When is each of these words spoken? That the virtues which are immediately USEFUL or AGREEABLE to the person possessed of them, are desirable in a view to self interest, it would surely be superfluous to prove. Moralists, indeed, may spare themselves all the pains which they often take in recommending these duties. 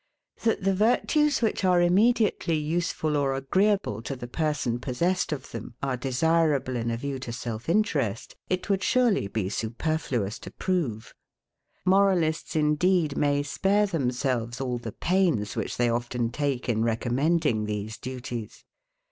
That 0.41 0.63
the 0.63 0.73
virtues 0.73 1.43
which 1.43 1.63
are 1.63 1.79
immediately 1.79 2.57
USEFUL 2.59 3.15
or 3.15 3.35
AGREEABLE 3.35 4.01
to 4.01 4.15
the 4.15 4.27
person 4.27 4.79
possessed 4.79 5.31
of 5.31 5.51
them, 5.51 5.75
are 5.83 5.95
desirable 5.95 6.75
in 6.75 6.89
a 6.89 6.97
view 6.97 7.19
to 7.19 7.31
self 7.31 7.69
interest, 7.69 8.35
it 8.49 8.67
would 8.67 8.81
surely 8.83 9.27
be 9.27 9.47
superfluous 9.47 10.39
to 10.39 10.49
prove. 10.49 11.13
Moralists, 11.85 12.55
indeed, 12.55 13.15
may 13.15 13.43
spare 13.43 13.85
themselves 13.85 14.59
all 14.59 14.79
the 14.79 14.91
pains 14.91 15.55
which 15.55 15.77
they 15.77 15.87
often 15.89 16.31
take 16.31 16.67
in 16.67 16.81
recommending 16.83 17.65
these 17.65 17.99
duties. 17.99 18.63